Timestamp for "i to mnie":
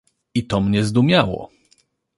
0.35-0.83